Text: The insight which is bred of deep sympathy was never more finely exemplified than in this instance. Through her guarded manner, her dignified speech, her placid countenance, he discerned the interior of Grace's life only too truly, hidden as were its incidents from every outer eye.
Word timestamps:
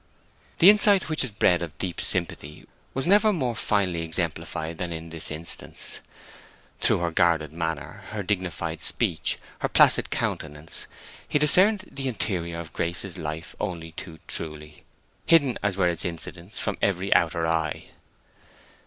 The 0.57 0.71
insight 0.71 1.09
which 1.09 1.23
is 1.23 1.29
bred 1.29 1.61
of 1.61 1.77
deep 1.77 2.01
sympathy 2.01 2.65
was 2.95 3.05
never 3.05 3.31
more 3.31 3.55
finely 3.55 4.01
exemplified 4.01 4.79
than 4.79 4.91
in 4.91 5.09
this 5.11 5.29
instance. 5.29 5.99
Through 6.79 7.01
her 7.01 7.11
guarded 7.11 7.53
manner, 7.53 8.05
her 8.09 8.23
dignified 8.23 8.81
speech, 8.81 9.37
her 9.59 9.69
placid 9.69 10.09
countenance, 10.09 10.87
he 11.27 11.37
discerned 11.37 11.85
the 11.91 12.07
interior 12.07 12.59
of 12.59 12.73
Grace's 12.73 13.19
life 13.19 13.55
only 13.59 13.91
too 13.91 14.17
truly, 14.27 14.85
hidden 15.27 15.59
as 15.61 15.77
were 15.77 15.87
its 15.87 16.03
incidents 16.03 16.57
from 16.57 16.79
every 16.81 17.13
outer 17.13 17.45
eye. 17.45 17.89